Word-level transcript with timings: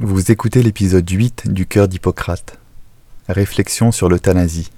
Vous 0.00 0.30
écoutez 0.30 0.62
l'épisode 0.62 1.10
8 1.10 1.50
du 1.50 1.66
Cœur 1.66 1.88
d'Hippocrate. 1.88 2.60
Réflexion 3.28 3.90
sur 3.90 4.08
l'euthanasie. 4.08 4.70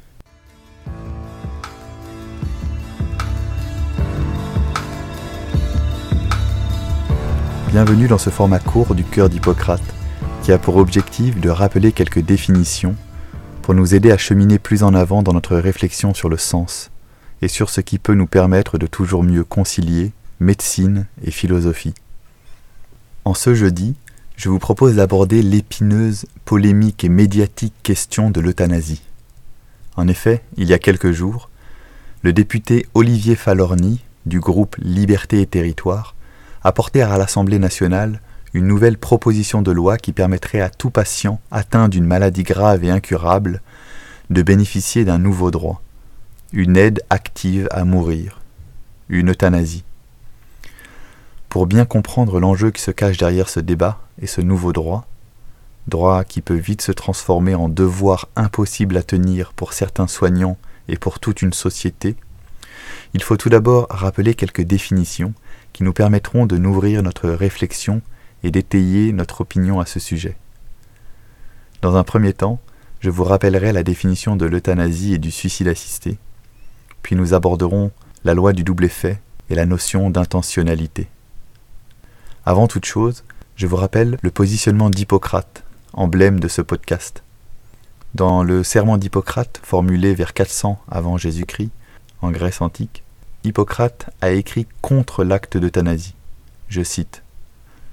Bienvenue 7.69 8.09
dans 8.09 8.17
ce 8.17 8.31
format 8.31 8.61
court 8.61 8.95
du 8.95 9.05
Cœur 9.05 9.29
d'Hippocrate, 9.29 9.83
qui 10.43 10.53
a 10.53 10.59
pour 10.59 10.77
objectif 10.77 11.39
de 11.39 11.51
rappeler 11.51 11.93
quelques 11.93 12.21
définitions 12.21 12.97
pour 13.61 13.75
nous 13.75 13.95
aider 13.95 14.13
à 14.13 14.17
cheminer 14.17 14.59
plus 14.59 14.83
en 14.83 14.95
avant 14.95 15.23
dans 15.23 15.35
notre 15.35 15.57
réflexion 15.59 16.15
sur 16.15 16.31
le 16.31 16.39
sens 16.39 16.91
et 17.43 17.49
sur 17.49 17.69
ce 17.69 17.83
qui 17.83 17.99
peut 17.99 18.15
nous 18.15 18.27
permettre 18.27 18.79
de 18.79 18.87
toujours 18.87 19.23
mieux 19.23 19.45
concilier 19.45 20.13
médecine 20.41 21.05
et 21.23 21.31
philosophie. 21.31 21.93
En 23.27 23.35
ce 23.35 23.53
jeudi, 23.55 23.97
je 24.41 24.49
vous 24.49 24.59
propose 24.59 24.95
d'aborder 24.97 25.43
l'épineuse, 25.43 26.25
polémique 26.47 27.05
et 27.05 27.11
médiatique 27.11 27.75
question 27.83 28.31
de 28.31 28.41
l'euthanasie. 28.41 29.03
En 29.97 30.09
effet, 30.09 30.43
il 30.57 30.67
y 30.67 30.73
a 30.73 30.79
quelques 30.79 31.13
jours, 31.13 31.51
le 32.23 32.33
député 32.33 32.87
Olivier 32.95 33.35
Falorni, 33.35 34.01
du 34.25 34.41
groupe 34.41 34.77
Liberté 34.79 35.43
et 35.43 35.47
Territoire, 35.47 36.15
a 36.63 36.73
porté 36.73 37.03
à 37.03 37.19
l'Assemblée 37.19 37.59
nationale 37.59 38.23
une 38.55 38.67
nouvelle 38.67 38.97
proposition 38.97 39.61
de 39.61 39.73
loi 39.73 39.99
qui 39.99 40.15
permettrait 40.15 40.63
à 40.63 40.71
tout 40.71 40.89
patient 40.89 41.39
atteint 41.51 41.91
d'une 41.91 42.07
maladie 42.07 42.43
grave 42.43 42.83
et 42.83 42.91
incurable 42.91 43.61
de 44.31 44.41
bénéficier 44.41 45.05
d'un 45.05 45.19
nouveau 45.19 45.51
droit, 45.51 45.83
une 46.55 46.79
aide 46.79 47.03
active 47.11 47.69
à 47.73 47.85
mourir, 47.85 48.41
une 49.11 49.33
euthanasie. 49.33 49.85
Pour 51.51 51.67
bien 51.67 51.85
comprendre 51.85 52.39
l'enjeu 52.39 52.71
qui 52.71 52.81
se 52.81 52.93
cache 52.93 53.17
derrière 53.17 53.49
ce 53.49 53.59
débat 53.59 54.01
et 54.23 54.29
ce 54.29 54.41
nouveau 54.41 54.73
droit, 54.73 55.09
droit 55.89 56.23
qui 56.23 56.43
peut 56.43 56.55
vite 56.55 56.81
se 56.81 56.93
transformer 56.93 57.57
en 57.57 57.69
devoir 57.69 58.29
impossible 58.37 58.97
à 58.97 59.03
tenir 59.03 59.53
pour 59.55 59.73
certains 59.73 60.07
soignants 60.07 60.57
et 60.87 60.97
pour 60.97 61.19
toute 61.19 61.43
une 61.43 61.53
société, 61.53 62.15
il 63.15 63.23
faut 63.25 63.37
tout 63.37 63.49
d'abord 63.49 63.89
rappeler 63.91 64.35
quelques 64.35 64.61
définitions 64.61 65.35
qui 65.73 65.83
nous 65.83 65.93
permettront 65.93 66.47
de 66.47 66.57
nourrir 66.57 67.03
notre 67.03 67.29
réflexion 67.29 68.01
et 68.45 68.53
d'étayer 68.53 69.13
notre 69.13 69.41
opinion 69.41 69.81
à 69.81 69.87
ce 69.87 69.99
sujet. 69.99 70.37
Dans 71.83 71.97
un 71.97 72.05
premier 72.05 72.33
temps, 72.33 72.61
je 73.01 73.11
vous 73.11 73.25
rappellerai 73.25 73.73
la 73.73 73.83
définition 73.83 74.37
de 74.37 74.47
l'euthanasie 74.47 75.15
et 75.15 75.19
du 75.19 75.33
suicide 75.33 75.67
assisté, 75.67 76.17
puis 77.03 77.17
nous 77.17 77.35
aborderons 77.35 77.91
la 78.23 78.35
loi 78.35 78.53
du 78.53 78.63
double 78.63 78.85
effet 78.85 79.21
et 79.49 79.57
la 79.57 79.67
notion 79.67 80.11
d'intentionnalité. 80.11 81.09
Avant 82.51 82.67
toute 82.67 82.85
chose, 82.85 83.23
je 83.55 83.69
vous 83.69 83.77
rappelle 83.77 84.19
le 84.23 84.31
positionnement 84.33 84.91
d'Hippocrate, 84.91 85.63
emblème 85.93 86.41
de 86.41 86.49
ce 86.49 86.61
podcast. 86.61 87.23
Dans 88.17 88.43
le 88.43 88.65
serment 88.65 88.99
d'Hippocrate, 88.99 89.61
formulé 89.63 90.17
vers 90.17 90.35
400 90.35 90.83
avant 90.91 91.17
Jésus-Christ, 91.17 91.71
en 92.23 92.33
Grèce 92.33 92.61
antique, 92.61 93.05
Hippocrate 93.45 94.11
a 94.21 94.31
écrit 94.31 94.67
contre 94.83 95.23
l'acte 95.23 95.59
d'euthanasie. 95.59 96.17
Je 96.67 96.83
cite 96.83 97.23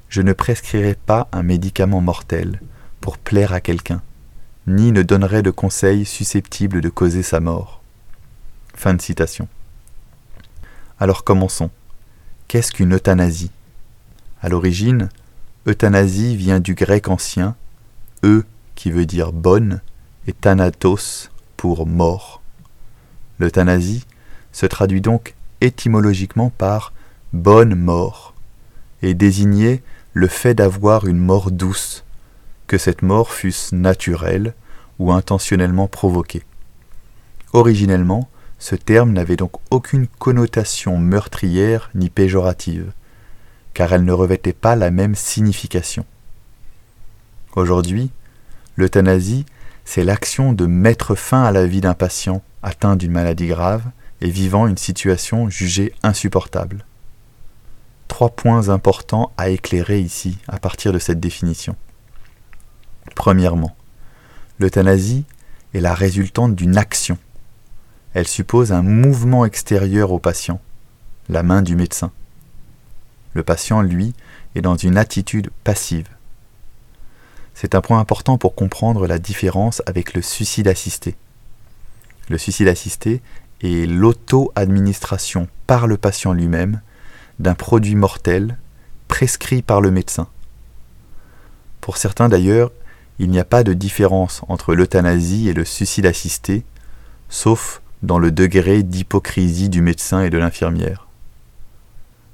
Je 0.09 0.23
ne 0.23 0.33
prescrirai 0.33 0.95
pas 0.95 1.27
un 1.31 1.43
médicament 1.43 2.01
mortel 2.01 2.59
pour 2.99 3.19
plaire 3.19 3.53
à 3.53 3.61
quelqu'un, 3.61 4.01
ni 4.65 4.91
ne 4.91 5.03
donnerai 5.03 5.43
de 5.43 5.51
conseils 5.51 6.03
susceptibles 6.03 6.81
de 6.81 6.89
causer 6.89 7.21
sa 7.21 7.39
mort. 7.39 7.83
Fin 8.73 8.95
de 8.95 9.01
citation. 9.03 9.47
Alors 10.99 11.23
commençons. 11.23 11.69
Qu'est-ce 12.47 12.71
qu'une 12.71 12.95
euthanasie? 12.95 13.51
À 14.41 14.49
l'origine, 14.49 15.09
euthanasie 15.67 16.35
vient 16.35 16.59
du 16.59 16.75
grec 16.75 17.07
ancien, 17.07 17.55
e 18.23 18.43
qui 18.75 18.91
veut 18.91 19.05
dire 19.05 19.33
bonne 19.33 19.81
et 20.27 20.33
thanatos 20.33 21.29
pour 21.55 21.87
mort. 21.87 22.41
L'euthanasie 23.39 24.05
se 24.51 24.65
traduit 24.65 25.01
donc 25.01 25.35
étymologiquement 25.61 26.49
par 26.49 26.93
bonne 27.33 27.75
mort 27.75 28.33
et 29.01 29.13
désignait 29.13 29.81
le 30.13 30.27
fait 30.27 30.53
d'avoir 30.53 31.05
une 31.05 31.19
mort 31.19 31.51
douce, 31.51 32.03
que 32.67 32.77
cette 32.77 33.01
mort 33.01 33.31
fût 33.31 33.53
naturelle 33.71 34.53
ou 34.99 35.11
intentionnellement 35.11 35.87
provoquée. 35.87 36.43
Originellement, 37.53 38.29
ce 38.59 38.75
terme 38.75 39.13
n'avait 39.13 39.35
donc 39.35 39.51
aucune 39.69 40.07
connotation 40.07 40.97
meurtrière 40.97 41.89
ni 41.93 42.09
péjorative 42.09 42.91
car 43.77 43.93
elle 43.93 44.05
ne 44.05 44.11
revêtait 44.11 44.53
pas 44.53 44.75
la 44.75 44.89
même 44.89 45.13
signification. 45.13 46.03
Aujourd'hui, 47.55 48.09
l'euthanasie, 48.75 49.45
c'est 49.85 50.03
l'action 50.03 50.51
de 50.51 50.65
mettre 50.65 51.13
fin 51.13 51.43
à 51.43 51.51
la 51.51 51.67
vie 51.67 51.79
d'un 51.79 51.93
patient 51.93 52.41
atteint 52.63 52.95
d'une 52.95 53.11
maladie 53.11 53.45
grave 53.45 53.83
et 54.19 54.31
vivant 54.31 54.65
une 54.65 54.77
situation 54.77 55.47
jugée 55.47 55.93
insupportable. 56.01 56.87
Trois 58.07 58.31
points 58.31 58.69
importants 58.69 59.31
à 59.37 59.49
éclairer 59.49 59.99
ici 59.99 60.39
à 60.47 60.57
partir 60.57 60.91
de 60.91 60.97
cette 60.97 61.19
définition. 61.19 61.75
Premièrement, 63.13 63.75
l'euthanasie 64.57 65.23
est 65.75 65.81
la 65.81 65.93
résultante 65.93 66.55
d'une 66.55 66.79
action. 66.79 67.19
Elle 68.15 68.27
suppose 68.27 68.71
un 68.71 68.81
mouvement 68.81 69.45
extérieur 69.45 70.11
au 70.11 70.17
patient, 70.17 70.59
la 71.29 71.43
main 71.43 71.61
du 71.61 71.75
médecin. 71.75 72.11
Le 73.37 73.43
patient, 73.43 73.83
lui, 73.83 74.15
est 74.55 74.61
dans 74.61 74.77
une 74.77 74.97
attitude 74.97 75.51
passive. 75.63 76.07
C'est 77.53 77.75
un 77.75 77.81
point 77.81 77.99
important 77.99 78.39
pour 78.39 78.55
comprendre 78.55 79.05
la 79.05 79.19
différence 79.19 79.83
avec 79.85 80.15
le 80.15 80.23
suicide 80.23 80.67
assisté. 80.67 81.15
Le 82.29 82.39
suicide 82.39 82.67
assisté 82.67 83.21
est 83.61 83.87
l'auto-administration 83.87 85.47
par 85.67 85.85
le 85.85 85.97
patient 85.97 86.33
lui-même 86.33 86.81
d'un 87.37 87.53
produit 87.53 87.93
mortel 87.93 88.57
prescrit 89.07 89.61
par 89.61 89.81
le 89.81 89.91
médecin. 89.91 90.27
Pour 91.79 91.97
certains 91.97 92.29
d'ailleurs, 92.29 92.71
il 93.19 93.29
n'y 93.29 93.37
a 93.37 93.45
pas 93.45 93.63
de 93.63 93.73
différence 93.73 94.41
entre 94.47 94.73
l'euthanasie 94.73 95.47
et 95.47 95.53
le 95.53 95.63
suicide 95.63 96.07
assisté, 96.07 96.65
sauf 97.29 97.83
dans 98.01 98.17
le 98.17 98.31
degré 98.31 98.81
d'hypocrisie 98.81 99.69
du 99.69 99.81
médecin 99.81 100.23
et 100.23 100.31
de 100.31 100.39
l'infirmière. 100.39 101.06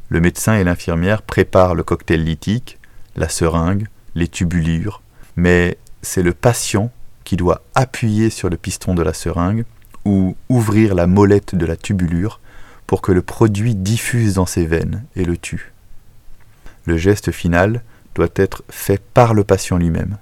Le 0.09 0.19
médecin 0.19 0.55
et 0.55 0.63
l'infirmière 0.63 1.21
préparent 1.21 1.75
le 1.75 1.83
cocktail 1.83 2.23
lithique, 2.23 2.77
la 3.15 3.29
seringue, 3.29 3.87
les 4.15 4.27
tubulures, 4.27 5.01
mais 5.35 5.77
c'est 6.01 6.21
le 6.21 6.33
patient 6.33 6.91
qui 7.23 7.37
doit 7.37 7.63
appuyer 7.73 8.29
sur 8.29 8.49
le 8.49 8.57
piston 8.57 8.93
de 8.93 9.01
la 9.01 9.13
seringue 9.13 9.65
ou 10.05 10.35
ouvrir 10.49 10.93
la 10.95 11.07
molette 11.07 11.55
de 11.55 11.65
la 11.65 11.77
tubulure 11.77 12.39
pour 12.85 13.01
que 13.01 13.11
le 13.11 13.21
produit 13.21 13.75
diffuse 13.75 14.35
dans 14.35 14.45
ses 14.45 14.65
veines 14.65 15.05
et 15.15 15.25
le 15.25 15.37
tue. 15.37 15.71
Le 16.85 16.97
geste 16.97 17.31
final 17.31 17.81
doit 18.13 18.27
être 18.35 18.63
fait 18.69 19.01
par 19.01 19.33
le 19.33 19.43
patient 19.43 19.77
lui-même. 19.77 20.17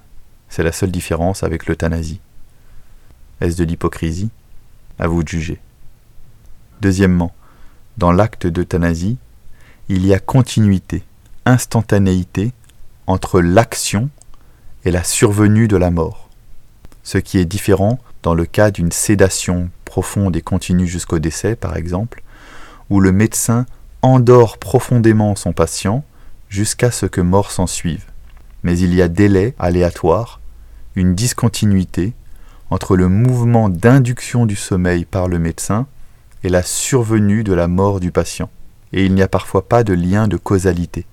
C'est 0.48 0.62
la 0.62 0.72
seule 0.72 0.92
différence 0.92 1.42
avec 1.42 1.66
l'euthanasie. 1.66 2.20
Est-ce 3.40 3.56
de 3.56 3.64
l'hypocrisie? 3.64 4.30
À 4.98 5.08
vous 5.08 5.24
de 5.24 5.28
juger. 5.28 5.58
Deuxièmement, 6.80 7.34
dans 7.98 8.12
l'acte 8.12 8.46
d'euthanasie, 8.46 9.18
il 9.94 10.06
y 10.06 10.14
a 10.14 10.18
continuité, 10.18 11.02
instantanéité 11.44 12.52
entre 13.06 13.42
l'action 13.42 14.08
et 14.86 14.90
la 14.90 15.04
survenue 15.04 15.68
de 15.68 15.76
la 15.76 15.90
mort, 15.90 16.30
ce 17.02 17.18
qui 17.18 17.36
est 17.36 17.44
différent 17.44 17.98
dans 18.22 18.32
le 18.32 18.46
cas 18.46 18.70
d'une 18.70 18.90
sédation 18.90 19.68
profonde 19.84 20.34
et 20.34 20.40
continue 20.40 20.86
jusqu'au 20.86 21.18
décès, 21.18 21.56
par 21.56 21.76
exemple, 21.76 22.22
où 22.88 23.00
le 23.00 23.12
médecin 23.12 23.66
endort 24.00 24.56
profondément 24.56 25.36
son 25.36 25.52
patient 25.52 26.04
jusqu'à 26.48 26.90
ce 26.90 27.04
que 27.04 27.20
mort 27.20 27.50
s'ensuive. 27.50 28.06
Mais 28.62 28.78
il 28.78 28.94
y 28.94 29.02
a 29.02 29.08
délai 29.08 29.54
aléatoire, 29.58 30.40
une 30.96 31.14
discontinuité 31.14 32.14
entre 32.70 32.96
le 32.96 33.08
mouvement 33.08 33.68
d'induction 33.68 34.46
du 34.46 34.56
sommeil 34.56 35.04
par 35.04 35.28
le 35.28 35.38
médecin 35.38 35.86
et 36.44 36.48
la 36.48 36.62
survenue 36.62 37.44
de 37.44 37.52
la 37.52 37.68
mort 37.68 38.00
du 38.00 38.10
patient 38.10 38.48
et 38.92 39.04
il 39.04 39.14
n'y 39.14 39.22
a 39.22 39.28
parfois 39.28 39.68
pas 39.68 39.84
de 39.84 39.94
lien 39.94 40.28
de 40.28 40.36
causalité. 40.36 41.06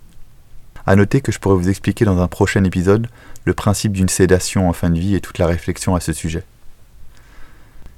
A 0.86 0.96
noter 0.96 1.22
que 1.22 1.32
je 1.32 1.40
pourrais 1.40 1.56
vous 1.56 1.70
expliquer 1.70 2.06
dans 2.06 2.22
un 2.22 2.28
prochain 2.28 2.64
épisode 2.64 3.08
le 3.46 3.54
principe 3.54 3.94
d'une 3.94 4.10
sédation 4.10 4.70
en 4.70 4.74
fin 4.74 4.90
de 4.90 5.00
vie 5.00 5.16
et 5.16 5.22
toute 5.22 5.38
la 5.38 5.48
réflexion 5.48 5.96
à 5.96 6.00
ce 6.00 6.14
sujet. 6.14 6.44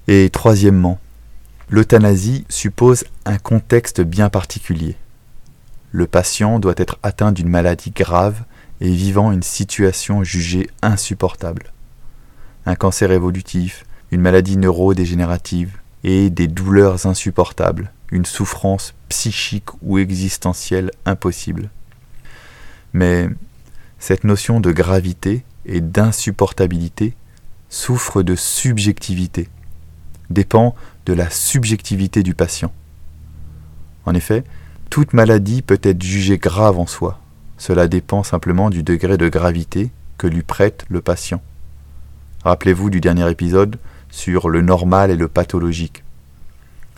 Et 0.07 0.29
troisièmement, 0.29 0.99
l'euthanasie 1.69 2.45
suppose 2.49 3.05
un 3.25 3.37
contexte 3.37 4.01
bien 4.01 4.29
particulier. 4.29 4.95
Le 5.91 6.07
patient 6.07 6.59
doit 6.59 6.73
être 6.77 6.97
atteint 7.03 7.31
d'une 7.31 7.49
maladie 7.49 7.91
grave 7.91 8.43
et 8.81 8.89
vivant 8.89 9.31
une 9.31 9.43
situation 9.43 10.23
jugée 10.23 10.69
insupportable. 10.81 11.71
Un 12.65 12.75
cancer 12.75 13.11
évolutif, 13.11 13.85
une 14.11 14.21
maladie 14.21 14.57
neurodégénérative 14.57 15.77
et 16.03 16.29
des 16.29 16.47
douleurs 16.47 17.05
insupportables, 17.05 17.91
une 18.11 18.25
souffrance 18.25 18.93
psychique 19.09 19.69
ou 19.81 19.97
existentielle 19.97 20.91
impossible. 21.05 21.69
Mais 22.93 23.27
cette 23.99 24.23
notion 24.23 24.59
de 24.59 24.71
gravité 24.71 25.43
et 25.65 25.81
d'insupportabilité 25.81 27.13
souffre 27.69 28.21
de 28.21 28.35
subjectivité, 28.35 29.49
dépend 30.29 30.75
de 31.05 31.13
la 31.13 31.29
subjectivité 31.29 32.23
du 32.23 32.33
patient. 32.33 32.71
En 34.05 34.13
effet, 34.13 34.43
toute 34.89 35.13
maladie 35.13 35.61
peut 35.61 35.79
être 35.83 36.03
jugée 36.03 36.37
grave 36.37 36.79
en 36.79 36.87
soi. 36.87 37.19
Cela 37.57 37.87
dépend 37.87 38.23
simplement 38.23 38.69
du 38.69 38.83
degré 38.83 39.17
de 39.17 39.29
gravité 39.29 39.91
que 40.17 40.27
lui 40.27 40.43
prête 40.43 40.85
le 40.89 41.01
patient. 41.01 41.41
Rappelez-vous 42.43 42.89
du 42.89 42.99
dernier 42.99 43.29
épisode 43.29 43.77
sur 44.09 44.49
le 44.49 44.61
normal 44.61 45.11
et 45.11 45.15
le 45.15 45.27
pathologique. 45.27 46.03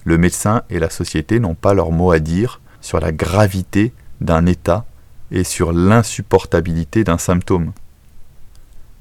Le 0.03 0.17
médecin 0.17 0.63
et 0.69 0.79
la 0.79 0.89
société 0.89 1.39
n'ont 1.39 1.55
pas 1.55 1.73
leur 1.73 1.91
mot 1.91 2.11
à 2.11 2.19
dire 2.19 2.61
sur 2.81 2.99
la 2.99 3.11
gravité 3.11 3.93
d'un 4.21 4.45
état 4.45 4.85
et 5.31 5.43
sur 5.43 5.71
l'insupportabilité 5.71 7.03
d'un 7.03 7.17
symptôme. 7.17 7.71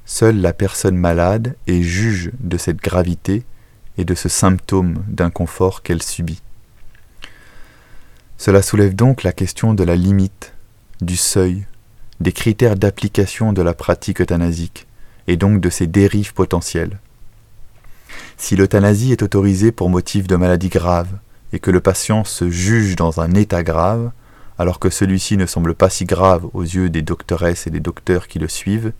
Seule 0.05 0.39
la 0.41 0.53
personne 0.53 0.97
malade 0.97 1.55
est 1.67 1.81
juge 1.81 2.31
de 2.39 2.57
cette 2.57 2.81
gravité 2.81 3.43
et 3.97 4.05
de 4.05 4.15
ce 4.15 4.29
symptôme 4.29 5.03
d'inconfort 5.07 5.81
qu'elle 5.81 6.01
subit. 6.01 6.41
Cela 8.37 8.61
soulève 8.61 8.95
donc 8.95 9.23
la 9.23 9.31
question 9.31 9.73
de 9.73 9.83
la 9.83 9.95
limite, 9.95 10.53
du 11.01 11.15
seuil, 11.15 11.65
des 12.19 12.31
critères 12.31 12.75
d'application 12.75 13.53
de 13.53 13.61
la 13.61 13.73
pratique 13.73 14.21
euthanasique, 14.21 14.87
et 15.27 15.37
donc 15.37 15.61
de 15.61 15.69
ses 15.69 15.87
dérives 15.87 16.33
potentielles. 16.33 16.99
Si 18.37 18.55
l'euthanasie 18.55 19.11
est 19.11 19.23
autorisée 19.23 19.71
pour 19.71 19.89
motif 19.89 20.27
de 20.27 20.35
maladie 20.35 20.69
grave, 20.69 21.09
et 21.53 21.59
que 21.59 21.71
le 21.71 21.81
patient 21.81 22.23
se 22.23 22.49
juge 22.49 22.95
dans 22.95 23.21
un 23.21 23.31
état 23.33 23.63
grave, 23.63 24.11
alors 24.57 24.79
que 24.79 24.89
celui-ci 24.89 25.37
ne 25.37 25.45
semble 25.45 25.75
pas 25.75 25.89
si 25.89 26.05
grave 26.05 26.47
aux 26.53 26.63
yeux 26.63 26.89
des 26.89 27.01
doctoresses 27.01 27.67
et 27.67 27.71
des 27.71 27.79
docteurs 27.79 28.27
qui 28.27 28.39
le 28.39 28.47
suivent, 28.47 28.93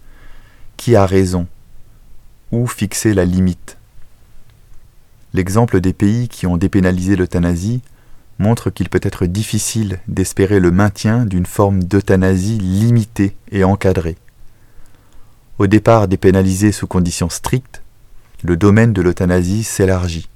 qui 0.77 0.95
a 0.95 1.05
raison? 1.05 1.47
Où 2.51 2.67
fixer 2.67 3.13
la 3.13 3.25
limite? 3.25 3.77
L'exemple 5.33 5.81
des 5.81 5.93
pays 5.93 6.27
qui 6.27 6.45
ont 6.45 6.57
dépénalisé 6.57 7.15
l'euthanasie 7.15 7.81
montre 8.39 8.69
qu'il 8.69 8.89
peut 8.89 8.99
être 9.01 9.25
difficile 9.25 9.99
d'espérer 10.07 10.59
le 10.59 10.71
maintien 10.71 11.25
d'une 11.25 11.45
forme 11.45 11.83
d'euthanasie 11.83 12.57
limitée 12.59 13.35
et 13.51 13.63
encadrée. 13.63 14.17
Au 15.59 15.67
départ 15.67 16.07
dépénalisée 16.07 16.71
sous 16.71 16.87
conditions 16.87 17.29
strictes, 17.29 17.82
le 18.43 18.57
domaine 18.57 18.91
de 18.91 19.01
l'euthanasie 19.01 19.63
s'élargit. 19.63 20.27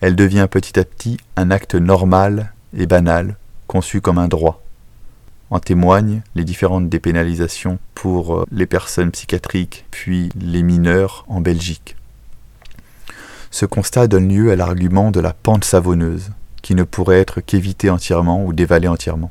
Elle 0.00 0.16
devient 0.16 0.48
petit 0.50 0.78
à 0.80 0.84
petit 0.84 1.16
un 1.36 1.52
acte 1.52 1.76
normal 1.76 2.52
et 2.76 2.86
banal, 2.86 3.36
conçu 3.68 4.00
comme 4.00 4.18
un 4.18 4.26
droit. 4.26 4.62
En 5.50 5.60
témoignent 5.60 6.22
les 6.34 6.42
différentes 6.42 6.88
dépénalisations 6.88 7.78
pour 7.94 8.36
euh, 8.36 8.46
les 8.50 8.66
personnes 8.66 9.12
psychiatriques 9.12 9.84
puis 9.90 10.30
les 10.40 10.62
mineurs 10.62 11.24
en 11.28 11.40
Belgique. 11.40 11.96
Ce 13.52 13.66
constat 13.66 14.08
donne 14.08 14.28
lieu 14.28 14.50
à 14.50 14.56
l'argument 14.56 15.12
de 15.12 15.20
la 15.20 15.32
pente 15.32 15.64
savonneuse, 15.64 16.30
qui 16.62 16.74
ne 16.74 16.84
pourrait 16.84 17.20
être 17.20 17.40
qu'évité 17.40 17.90
entièrement 17.90 18.44
ou 18.44 18.52
dévalé 18.52 18.88
entièrement. 18.88 19.30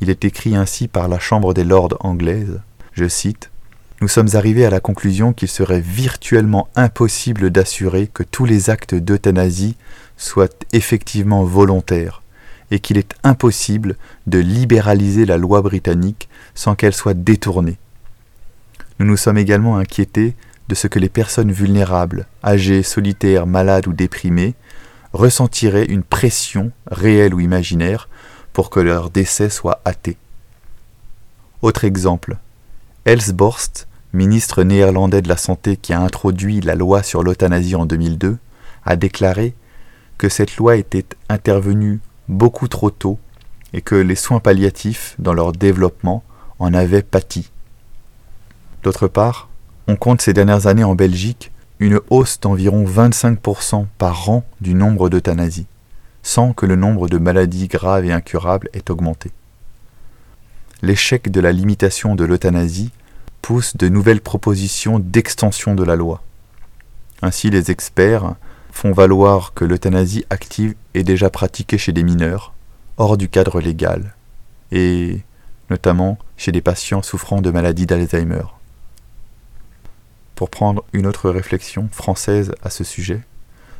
Il 0.00 0.10
est 0.10 0.24
écrit 0.24 0.56
ainsi 0.56 0.88
par 0.88 1.08
la 1.08 1.20
Chambre 1.20 1.54
des 1.54 1.64
Lords 1.64 1.96
anglaise, 2.00 2.60
je 2.92 3.08
cite, 3.08 3.50
Nous 4.00 4.08
sommes 4.08 4.30
arrivés 4.34 4.66
à 4.66 4.70
la 4.70 4.80
conclusion 4.80 5.32
qu'il 5.32 5.48
serait 5.48 5.80
virtuellement 5.80 6.68
impossible 6.74 7.50
d'assurer 7.50 8.08
que 8.12 8.22
tous 8.22 8.44
les 8.44 8.68
actes 8.68 8.94
d'euthanasie 8.94 9.76
soient 10.16 10.48
effectivement 10.72 11.44
volontaires, 11.44 12.22
et 12.70 12.80
qu'il 12.80 12.98
est 12.98 13.14
impossible 13.22 13.96
de 14.26 14.38
libéraliser 14.38 15.26
la 15.26 15.36
loi 15.36 15.62
britannique 15.62 16.28
sans 16.54 16.74
qu'elle 16.74 16.94
soit 16.94 17.14
détournée. 17.14 17.78
Nous 18.98 19.06
nous 19.06 19.16
sommes 19.16 19.38
également 19.38 19.76
inquiétés 19.76 20.34
de 20.68 20.74
ce 20.74 20.86
que 20.86 20.98
les 20.98 21.08
personnes 21.08 21.52
vulnérables, 21.52 22.26
âgées, 22.42 22.82
solitaires, 22.82 23.46
malades 23.46 23.86
ou 23.86 23.92
déprimées, 23.92 24.54
ressentiraient 25.12 25.84
une 25.84 26.02
pression, 26.02 26.72
réelle 26.90 27.34
ou 27.34 27.40
imaginaire, 27.40 28.08
pour 28.52 28.70
que 28.70 28.80
leur 28.80 29.10
décès 29.10 29.50
soit 29.50 29.80
hâté. 29.86 30.16
Autre 31.62 31.84
exemple, 31.84 32.36
Elsborst, 33.06 33.86
ministre 34.14 34.62
néerlandais 34.62 35.20
de 35.20 35.28
la 35.28 35.36
Santé 35.36 35.76
qui 35.76 35.92
a 35.92 36.00
introduit 36.00 36.62
la 36.62 36.74
loi 36.74 37.02
sur 37.02 37.22
l'euthanasie 37.22 37.76
en 37.76 37.84
2002, 37.84 38.38
a 38.86 38.96
déclaré 38.96 39.54
que 40.16 40.30
cette 40.30 40.56
loi 40.56 40.76
était 40.76 41.04
intervenue 41.28 42.00
beaucoup 42.28 42.66
trop 42.66 42.90
tôt 42.90 43.18
et 43.74 43.82
que 43.82 43.94
les 43.94 44.14
soins 44.14 44.40
palliatifs, 44.40 45.16
dans 45.18 45.34
leur 45.34 45.52
développement, 45.52 46.24
en 46.58 46.72
avaient 46.72 47.02
pâti. 47.02 47.50
D'autre 48.82 49.06
part, 49.06 49.50
on 49.86 49.96
compte 49.96 50.22
ces 50.22 50.32
dernières 50.32 50.66
années 50.66 50.84
en 50.84 50.94
Belgique 50.94 51.52
une 51.80 52.00
hausse 52.08 52.40
d'environ 52.40 52.86
25% 52.86 53.84
par 53.98 54.30
an 54.30 54.44
du 54.62 54.72
nombre 54.72 55.10
d'euthanasies, 55.10 55.66
sans 56.22 56.54
que 56.54 56.64
le 56.64 56.76
nombre 56.76 57.08
de 57.08 57.18
maladies 57.18 57.68
graves 57.68 58.06
et 58.06 58.12
incurables 58.12 58.70
ait 58.72 58.90
augmenté. 58.90 59.30
L'échec 60.84 61.30
de 61.30 61.40
la 61.40 61.50
limitation 61.50 62.14
de 62.14 62.26
l'euthanasie 62.26 62.90
pousse 63.40 63.74
de 63.74 63.88
nouvelles 63.88 64.20
propositions 64.20 64.98
d'extension 64.98 65.74
de 65.74 65.82
la 65.82 65.96
loi. 65.96 66.22
Ainsi, 67.22 67.48
les 67.48 67.70
experts 67.70 68.34
font 68.70 68.92
valoir 68.92 69.54
que 69.54 69.64
l'euthanasie 69.64 70.26
active 70.28 70.74
est 70.92 71.02
déjà 71.02 71.30
pratiquée 71.30 71.78
chez 71.78 71.92
des 71.92 72.02
mineurs, 72.02 72.52
hors 72.98 73.16
du 73.16 73.30
cadre 73.30 73.62
légal, 73.62 74.14
et 74.72 75.22
notamment 75.70 76.18
chez 76.36 76.52
des 76.52 76.60
patients 76.60 77.00
souffrant 77.00 77.40
de 77.40 77.50
maladies 77.50 77.86
d'Alzheimer. 77.86 78.44
Pour 80.34 80.50
prendre 80.50 80.84
une 80.92 81.06
autre 81.06 81.30
réflexion 81.30 81.88
française 81.92 82.52
à 82.62 82.68
ce 82.68 82.84
sujet, 82.84 83.22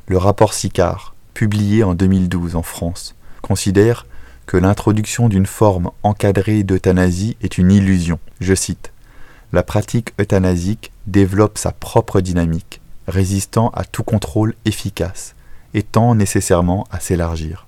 le 0.07 0.17
rapport 0.17 0.55
SICAR, 0.55 1.15
publié 1.35 1.85
en 1.85 1.93
2012 1.93 2.57
en 2.57 2.63
France, 2.63 3.15
considère 3.43 4.07
que 4.47 4.57
l'introduction 4.57 5.29
d'une 5.29 5.47
forme 5.47 5.91
encadrée 6.03 6.63
d'euthanasie 6.63 7.37
est 7.43 7.59
une 7.59 7.73
illusion. 7.73 8.19
Je 8.41 8.55
cite 8.55 8.93
La 9.53 9.63
pratique 9.63 10.13
euthanasique 10.21 10.93
développe 11.07 11.59
sa 11.59 11.73
propre 11.73 12.21
dynamique, 12.21 12.81
résistant 13.09 13.71
à 13.75 13.85
tout 13.85 14.03
contrôle 14.03 14.55
efficace, 14.65 15.35
et 15.75 15.83
tend 15.83 16.15
nécessairement 16.15 16.87
à 16.91 17.01
s'élargir. 17.01 17.67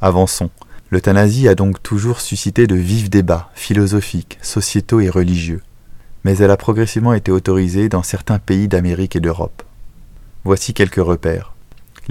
Avançons. 0.00 0.50
L'euthanasie 0.90 1.46
a 1.48 1.54
donc 1.54 1.82
toujours 1.82 2.20
suscité 2.20 2.66
de 2.66 2.74
vifs 2.74 3.10
débats 3.10 3.50
philosophiques, 3.54 4.38
sociétaux 4.42 5.00
et 5.00 5.10
religieux 5.10 5.62
mais 6.24 6.36
elle 6.38 6.50
a 6.50 6.56
progressivement 6.56 7.14
été 7.14 7.30
autorisée 7.30 7.88
dans 7.88 8.02
certains 8.02 8.38
pays 8.38 8.68
d'Amérique 8.68 9.16
et 9.16 9.20
d'Europe. 9.20 9.62
Voici 10.44 10.74
quelques 10.74 10.96
repères. 10.96 11.54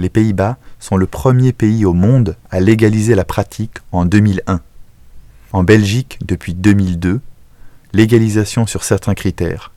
Les 0.00 0.08
Pays-Bas 0.08 0.56
sont 0.78 0.96
le 0.96 1.06
premier 1.06 1.52
pays 1.52 1.84
au 1.84 1.92
monde 1.92 2.36
à 2.50 2.58
légaliser 2.58 3.14
la 3.14 3.26
pratique 3.26 3.76
en 3.92 4.06
2001. 4.06 4.60
En 5.52 5.62
Belgique, 5.62 6.18
depuis 6.24 6.54
2002, 6.54 7.20
légalisation 7.92 8.66
sur 8.66 8.82
certains 8.82 9.12
critères, 9.12 9.72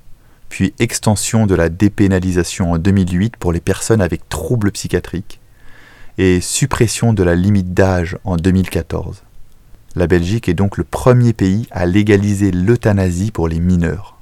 puis 0.48 0.74
extension 0.80 1.46
de 1.46 1.56
la 1.56 1.68
dépénalisation 1.68 2.72
en 2.72 2.77
2008 2.77 3.36
pour 3.36 3.51
les 3.51 3.60
personnes 3.60 4.01
avec 4.01 4.30
troubles 4.30 4.72
psychiatriques, 4.72 5.42
et 6.18 6.39
suppression 6.39 7.12
de 7.12 7.24
la 7.24 7.36
limite 7.36 7.74
d'âge 7.74 8.18
en 8.24 8.38
2014. 8.38 9.24
La 9.98 10.08
Belgique 10.08 10.48
est 10.48 10.53
donc 10.53 10.77
le 10.77 10.86
premier 10.86 11.34
pays 11.34 11.68
à 11.70 11.86
légaliser 11.86 12.51
l'euthanasie 12.51 13.32
pour 13.32 13.50
les 13.50 13.60
mineurs. 13.60 14.15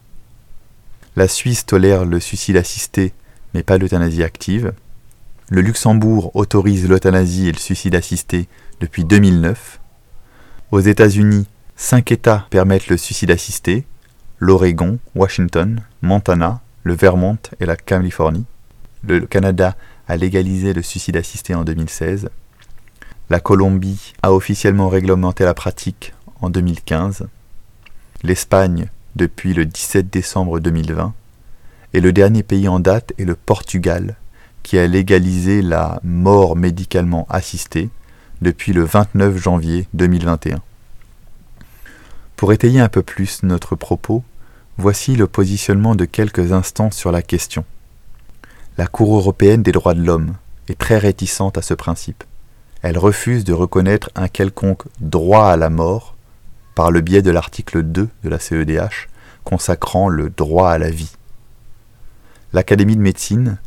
La 1.16 1.28
Suisse 1.28 1.68
tolère 1.68 2.06
le 2.06 2.20
suicide 2.20 2.58
assisté, 2.58 3.14
mais 3.54 3.62
pas 3.62 3.78
l'euthanasie 3.78 4.24
active. 4.24 4.74
Le 5.54 5.60
Luxembourg 5.60 6.34
autorise 6.34 6.88
l'euthanasie 6.88 7.50
et 7.50 7.52
le 7.52 7.58
suicide 7.58 7.96
assisté 7.96 8.48
depuis 8.80 9.04
2009. 9.04 9.82
Aux 10.72 10.80
États-Unis, 10.80 11.46
cinq 11.76 12.14
États 12.14 12.48
permettent 12.50 12.88
le 12.88 12.96
suicide 12.96 13.32
assisté 13.32 13.86
l'Oregon, 14.40 14.98
Washington, 15.14 15.82
Montana, 16.02 16.62
le 16.84 16.94
Vermont 16.94 17.38
et 17.60 17.66
la 17.66 17.76
Californie. 17.76 18.46
Le 19.06 19.26
Canada 19.26 19.76
a 20.08 20.16
légalisé 20.16 20.72
le 20.72 20.82
suicide 20.82 21.18
assisté 21.18 21.54
en 21.54 21.66
2016. 21.66 22.30
La 23.30 23.42
Colombie 23.42 24.14
a 24.24 24.32
officiellement 24.32 24.88
réglementé 24.88 25.44
la 25.44 25.54
pratique 25.54 26.14
en 26.40 26.50
2015. 26.50 27.28
L'Espagne 28.24 28.88
depuis 29.18 29.54
le 29.54 29.66
17 29.66 30.10
décembre 30.10 30.62
2020, 30.62 31.14
et 31.92 32.00
le 32.00 32.14
dernier 32.14 32.42
pays 32.42 32.70
en 32.70 32.80
date 32.80 33.12
est 33.18 33.26
le 33.26 33.36
Portugal, 33.36 34.16
qui 34.64 34.78
a 34.78 34.88
légalisé 34.88 35.62
la 35.62 36.00
mort 36.04 36.56
médicalement 36.56 37.26
assistée 37.30 37.90
depuis 38.42 38.74
le 38.74 38.84
29 38.84 39.38
janvier 39.38 39.88
2021. 39.94 40.62
Pour 42.36 42.54
étayer 42.54 42.80
un 42.80 42.90
peu 42.90 43.04
plus 43.04 43.44
notre 43.44 43.76
propos, 43.76 44.24
voici 44.78 45.16
le 45.16 45.28
positionnement 45.28 45.96
de 45.96 46.06
quelques 46.06 46.52
instants 46.52 46.92
sur 46.92 47.12
la 47.12 47.22
question. 47.22 47.66
La 48.78 48.88
Cour 48.88 49.16
européenne 49.16 49.62
des 49.62 49.72
droits 49.72 49.94
de 49.94 50.04
l'homme 50.04 50.34
est 50.68 50.78
très 50.78 50.98
réticente 50.98 51.58
à 51.58 51.62
ce 51.62 51.74
principe. 51.74 52.24
Elle 52.82 52.98
refuse 52.98 53.44
de 53.44 53.54
reconnaître 53.54 54.10
un 54.16 54.28
quelconque 54.28 54.86
droit 55.00 55.48
à 55.48 55.58
la 55.58 55.70
mort 55.70 56.16
par 56.74 56.90
le 56.90 57.02
biais 57.02 57.22
de 57.22 57.30
l'article 57.30 57.84
2 57.84 58.10
de 58.24 58.30
la 58.30 58.40
CEDH 58.40 59.08
consacrant 59.44 60.10
le 60.10 60.30
droit 60.30 60.72
à 60.72 60.78
la 60.78 60.90
vie. 60.90 61.12
L'Académie 62.54 62.96
de 62.96 63.02
médecine 63.02 63.58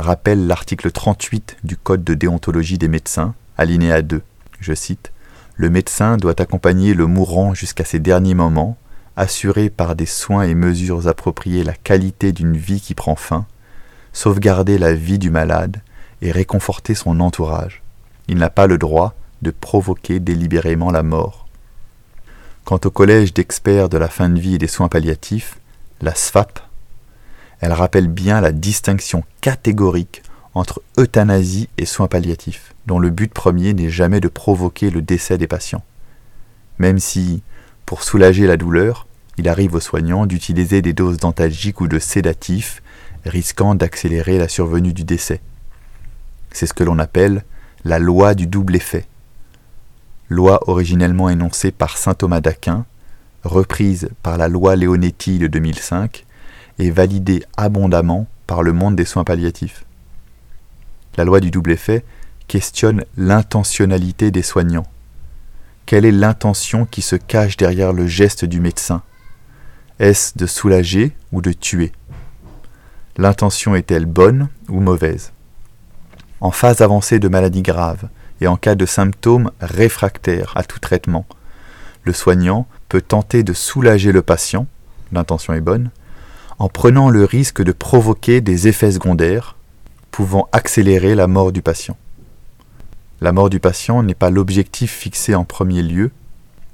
rappelle 0.00 0.46
l'article 0.46 0.90
38 0.90 1.58
du 1.64 1.76
Code 1.76 2.04
de 2.04 2.14
déontologie 2.14 2.78
des 2.78 2.88
médecins, 2.88 3.34
alinéa 3.56 4.02
2. 4.02 4.22
Je 4.60 4.74
cite 4.74 5.12
Le 5.56 5.70
médecin 5.70 6.16
doit 6.16 6.40
accompagner 6.40 6.94
le 6.94 7.06
mourant 7.06 7.54
jusqu'à 7.54 7.84
ses 7.84 7.98
derniers 7.98 8.34
moments, 8.34 8.76
assurer 9.16 9.70
par 9.70 9.96
des 9.96 10.06
soins 10.06 10.44
et 10.44 10.54
mesures 10.54 11.08
appropriées 11.08 11.64
la 11.64 11.74
qualité 11.74 12.32
d'une 12.32 12.56
vie 12.56 12.80
qui 12.80 12.94
prend 12.94 13.16
fin, 13.16 13.46
sauvegarder 14.12 14.78
la 14.78 14.94
vie 14.94 15.18
du 15.18 15.30
malade 15.30 15.80
et 16.22 16.32
réconforter 16.32 16.94
son 16.94 17.20
entourage. 17.20 17.82
Il 18.28 18.36
n'a 18.38 18.50
pas 18.50 18.66
le 18.66 18.78
droit 18.78 19.14
de 19.42 19.50
provoquer 19.50 20.20
délibérément 20.20 20.90
la 20.90 21.02
mort. 21.02 21.46
Quant 22.64 22.80
au 22.84 22.90
collège 22.90 23.34
d'experts 23.34 23.88
de 23.88 23.98
la 23.98 24.08
fin 24.08 24.28
de 24.28 24.38
vie 24.38 24.54
et 24.54 24.58
des 24.58 24.66
soins 24.66 24.88
palliatifs, 24.88 25.58
la 26.00 26.14
SFAP, 26.14 26.60
elle 27.60 27.72
rappelle 27.72 28.08
bien 28.08 28.40
la 28.40 28.52
distinction 28.52 29.22
catégorique 29.40 30.22
entre 30.54 30.82
euthanasie 30.98 31.68
et 31.78 31.86
soins 31.86 32.08
palliatifs, 32.08 32.74
dont 32.86 32.98
le 32.98 33.10
but 33.10 33.32
premier 33.32 33.72
n'est 33.74 33.90
jamais 33.90 34.20
de 34.20 34.28
provoquer 34.28 34.90
le 34.90 35.02
décès 35.02 35.38
des 35.38 35.46
patients. 35.46 35.84
Même 36.78 36.98
si, 36.98 37.42
pour 37.86 38.02
soulager 38.02 38.46
la 38.46 38.56
douleur, 38.56 39.06
il 39.36 39.48
arrive 39.48 39.74
aux 39.74 39.80
soignants 39.80 40.26
d'utiliser 40.26 40.82
des 40.82 40.92
doses 40.92 41.18
d'antalgiques 41.18 41.80
ou 41.80 41.88
de 41.88 41.98
sédatifs, 41.98 42.82
risquant 43.24 43.74
d'accélérer 43.74 44.38
la 44.38 44.48
survenue 44.48 44.92
du 44.92 45.04
décès. 45.04 45.40
C'est 46.52 46.66
ce 46.66 46.74
que 46.74 46.84
l'on 46.84 46.98
appelle 46.98 47.44
la 47.84 47.98
loi 47.98 48.34
du 48.34 48.46
double 48.46 48.76
effet. 48.76 49.06
Loi 50.28 50.68
originellement 50.68 51.28
énoncée 51.28 51.70
par 51.70 51.96
saint 51.96 52.14
Thomas 52.14 52.40
d'Aquin, 52.40 52.86
reprise 53.44 54.10
par 54.22 54.36
la 54.36 54.48
loi 54.48 54.76
Leonetti 54.76 55.38
de 55.38 55.46
2005 55.46 56.24
et 56.78 56.90
validée 56.90 57.42
abondamment 57.56 58.26
par 58.46 58.62
le 58.62 58.72
monde 58.72 58.96
des 58.96 59.04
soins 59.04 59.24
palliatifs. 59.24 59.84
La 61.16 61.24
loi 61.24 61.40
du 61.40 61.50
double 61.50 61.72
effet 61.72 62.04
questionne 62.48 63.04
l'intentionnalité 63.16 64.30
des 64.30 64.42
soignants. 64.42 64.86
Quelle 65.86 66.04
est 66.04 66.12
l'intention 66.12 66.86
qui 66.86 67.02
se 67.02 67.16
cache 67.16 67.56
derrière 67.56 67.92
le 67.92 68.06
geste 68.06 68.44
du 68.44 68.60
médecin? 68.60 69.02
Est-ce 69.98 70.38
de 70.38 70.46
soulager 70.46 71.16
ou 71.32 71.42
de 71.42 71.52
tuer? 71.52 71.92
L'intention 73.16 73.74
est-elle 73.74 74.06
bonne 74.06 74.48
ou 74.68 74.80
mauvaise? 74.80 75.32
En 76.40 76.50
phase 76.50 76.80
avancée 76.80 77.18
de 77.18 77.28
maladie 77.28 77.62
grave 77.62 78.08
et 78.40 78.46
en 78.46 78.56
cas 78.56 78.74
de 78.74 78.86
symptômes 78.86 79.50
réfractaires 79.60 80.52
à 80.56 80.62
tout 80.62 80.78
traitement, 80.78 81.26
le 82.04 82.12
soignant 82.12 82.66
peut 82.88 83.02
tenter 83.02 83.42
de 83.42 83.52
soulager 83.52 84.10
le 84.10 84.22
patient, 84.22 84.66
l'intention 85.12 85.52
est 85.52 85.60
bonne, 85.60 85.90
en 86.60 86.68
prenant 86.68 87.08
le 87.08 87.24
risque 87.24 87.62
de 87.62 87.72
provoquer 87.72 88.42
des 88.42 88.68
effets 88.68 88.92
secondaires 88.92 89.56
pouvant 90.10 90.46
accélérer 90.52 91.14
la 91.14 91.26
mort 91.26 91.52
du 91.52 91.62
patient. 91.62 91.96
La 93.22 93.32
mort 93.32 93.48
du 93.48 93.60
patient 93.60 94.02
n'est 94.02 94.14
pas 94.14 94.28
l'objectif 94.28 94.92
fixé 94.92 95.34
en 95.34 95.44
premier 95.44 95.82
lieu, 95.82 96.10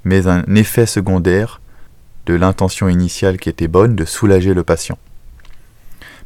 mais 0.03 0.27
un 0.27 0.43
effet 0.55 0.85
secondaire 0.85 1.61
de 2.25 2.33
l'intention 2.33 2.89
initiale 2.89 3.37
qui 3.37 3.47
était 3.47 3.69
bonne 3.69 3.95
de 3.95 4.03
soulager 4.03 4.53
le 4.53 4.63
patient. 4.63 4.97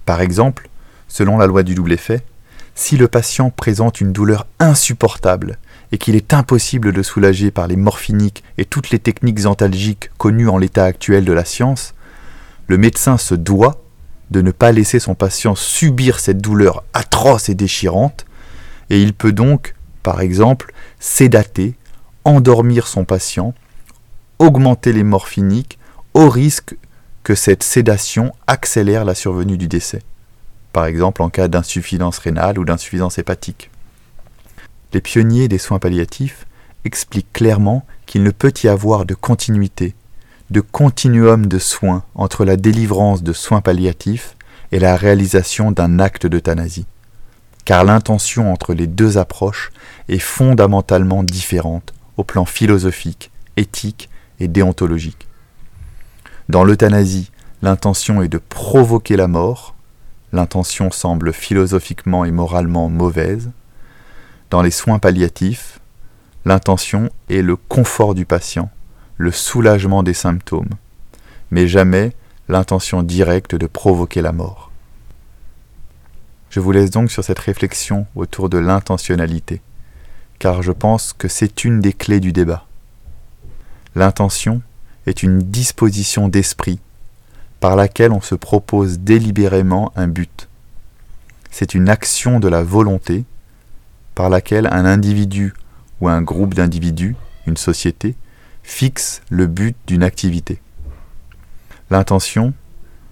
Par 0.08 0.22
exemple, 0.22 0.68
selon 1.08 1.38
la 1.38 1.46
loi 1.46 1.62
du 1.62 1.76
double 1.76 1.94
effet, 1.94 2.24
si 2.74 2.98
le 2.98 3.08
patient 3.08 3.52
présente 3.52 4.02
une 4.02 4.12
douleur 4.12 4.48
insupportable 4.58 5.60
et 5.92 6.00
qu'il 6.00 6.16
est 6.16 6.34
impossible 6.34 6.94
de 6.94 7.04
soulager 7.04 7.52
par 7.52 7.68
les 7.68 7.76
morphiniques 7.76 8.44
et 8.58 8.66
toutes 8.66 8.90
les 8.90 8.98
techniques 8.98 9.46
antalgiques 9.46 10.10
connues 10.18 10.50
en 10.50 10.58
l'état 10.58 10.86
actuel 10.86 11.26
de 11.26 11.34
la 11.34 11.46
science, 11.46 11.94
le 12.72 12.78
médecin 12.78 13.18
se 13.18 13.36
doit 13.36 13.82
de 14.30 14.42
ne 14.42 14.52
pas 14.52 14.72
laisser 14.72 15.00
son 15.00 15.14
patient 15.14 15.56
subir 15.56 16.22
cette 16.22 16.38
douleur 16.38 16.86
atroce 16.94 17.50
et 17.50 17.54
déchirante, 17.54 18.26
et 18.90 19.02
il 19.02 19.14
peut 19.14 19.34
donc, 19.34 19.76
par 20.04 20.22
exemple, 20.22 20.74
sédater, 20.98 21.76
endormir 22.24 22.88
son 22.88 23.04
patient, 23.04 23.54
augmenter 24.40 24.94
les 24.94 25.04
morphiniques, 25.04 25.80
au 26.14 26.30
risque 26.30 26.78
que 27.24 27.36
cette 27.36 27.64
sédation 27.64 28.32
accélère 28.48 29.04
la 29.04 29.16
survenue 29.16 29.58
du 29.58 29.68
décès, 29.68 30.02
par 30.72 30.86
exemple 30.86 31.24
en 31.24 31.30
cas 31.30 31.50
d'insuffisance 31.50 32.20
rénale 32.20 32.58
ou 32.58 32.64
d'insuffisance 32.64 33.20
hépatique. 33.20 33.70
Les 34.94 35.02
pionniers 35.02 35.50
des 35.50 35.58
soins 35.58 35.80
palliatifs 35.80 36.48
expliquent 36.86 37.34
clairement 37.34 37.86
qu'il 38.06 38.24
ne 38.24 38.32
peut 38.32 38.54
y 38.64 38.70
avoir 38.70 39.04
de 39.04 39.14
continuité 39.14 39.94
de 40.52 40.60
continuum 40.60 41.48
de 41.48 41.60
soins 41.60 42.04
entre 42.14 42.44
la 42.44 42.58
délivrance 42.58 43.24
de 43.24 43.32
soins 43.32 43.62
palliatifs 43.62 44.36
et 44.74 44.80
la 44.80 44.98
réalisation 44.98 45.72
d'un 45.72 45.98
acte 45.98 46.28
d'euthanasie, 46.28 46.86
car 47.64 47.86
l'intention 47.86 48.52
entre 48.52 48.74
les 48.74 48.86
deux 48.86 49.18
approches 49.18 49.72
est 50.10 50.20
fondamentalement 50.20 51.24
différente 51.24 51.94
au 52.18 52.26
plan 52.26 52.44
philosophique, 52.44 53.32
éthique 53.56 54.10
et 54.42 54.50
déontologique. 54.50 55.30
Dans 56.50 56.66
l'euthanasie, 56.66 57.32
l'intention 57.62 58.22
est 58.22 58.28
de 58.28 58.38
provoquer 58.38 59.16
la 59.16 59.30
mort, 59.30 59.74
l'intention 60.34 60.92
semble 60.92 61.32
philosophiquement 61.32 62.26
et 62.26 62.32
moralement 62.32 62.90
mauvaise. 62.90 63.52
Dans 64.50 64.62
les 64.62 64.72
soins 64.72 65.00
palliatifs, 65.00 65.80
l'intention 66.44 67.10
est 67.30 67.42
le 67.42 67.56
confort 67.56 68.16
du 68.16 68.26
patient, 68.26 68.70
le 69.22 69.32
soulagement 69.32 70.02
des 70.02 70.16
symptômes, 70.16 70.72
mais 71.52 71.68
jamais 71.68 72.14
l'intention 72.50 73.04
directe 73.04 73.54
de 73.56 73.68
provoquer 73.68 74.22
la 74.22 74.32
mort. 74.32 74.72
Je 76.50 76.60
vous 76.60 76.72
laisse 76.72 76.90
donc 76.90 77.12
sur 77.12 77.24
cette 77.24 77.40
réflexion 77.40 78.08
autour 78.16 78.50
de 78.50 78.58
l'intentionnalité, 78.58 79.62
car 80.40 80.64
je 80.64 80.72
pense 80.72 81.14
que 81.14 81.28
c'est 81.28 81.64
une 81.64 81.82
des 81.82 81.94
clés 81.94 82.20
du 82.20 82.34
débat. 82.34 82.66
L'intention 83.96 84.64
est 85.06 85.22
une 85.22 85.40
disposition 85.40 86.28
d'esprit 86.28 86.80
par 87.60 87.76
laquelle 87.76 88.12
on 88.12 88.22
se 88.22 88.34
propose 88.34 89.00
délibérément 89.00 89.94
un 89.96 90.08
but. 90.08 90.48
C'est 91.52 91.76
une 91.76 91.90
action 91.90 92.40
de 92.40 92.48
la 92.48 92.64
volonté 92.64 93.24
par 94.16 94.30
laquelle 94.30 94.68
un 94.72 94.86
individu 94.86 95.54
ou 96.00 96.10
un 96.10 96.24
groupe 96.24 96.56
d'individus, 96.56 97.16
une 97.46 97.58
société, 97.58 98.16
fixe 98.64 99.22
le 99.30 99.48
but 99.48 99.76
d'une 99.88 100.04
activité. 100.04 100.62
L'intention, 101.90 102.54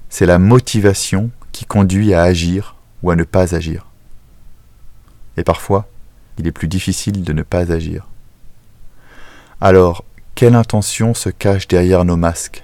c'est 0.09 0.25
la 0.25 0.39
motivation 0.39 1.31
qui 1.51 1.65
conduit 1.65 2.13
à 2.13 2.23
agir 2.23 2.75
ou 3.03 3.11
à 3.11 3.15
ne 3.15 3.23
pas 3.23 3.55
agir. 3.55 3.85
Et 5.37 5.43
parfois, 5.43 5.87
il 6.37 6.47
est 6.47 6.51
plus 6.51 6.67
difficile 6.67 7.23
de 7.23 7.33
ne 7.33 7.43
pas 7.43 7.71
agir. 7.71 8.07
Alors, 9.61 10.05
quelle 10.35 10.55
intention 10.55 11.13
se 11.13 11.29
cache 11.29 11.67
derrière 11.67 12.05
nos 12.05 12.15
masques? 12.15 12.63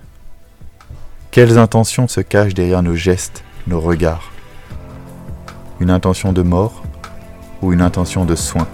Quelles 1.32 1.58
intentions 1.58 2.08
se 2.08 2.22
cachent 2.22 2.54
derrière 2.54 2.82
nos 2.82 2.96
gestes, 2.96 3.44
nos 3.68 3.82
regards? 3.82 4.32
Une 5.82 5.90
intention 5.90 6.32
de 6.32 6.42
mort 6.42 6.84
ou 7.62 7.74
une 7.74 7.82
intention 7.82 8.24
de 8.24 8.36
soin? 8.36 8.68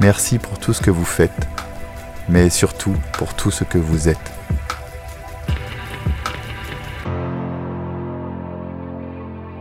Merci 0.00 0.40
pour 0.40 0.58
tout 0.58 0.72
ce 0.72 0.82
que 0.82 0.90
vous 0.90 1.04
faites 1.04 1.41
mais 2.32 2.48
surtout 2.48 2.96
pour 3.12 3.34
tout 3.34 3.50
ce 3.50 3.62
que 3.62 3.78
vous 3.78 4.08
êtes. 4.08 4.41